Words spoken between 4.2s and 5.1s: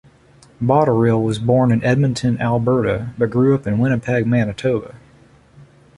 Manitoba.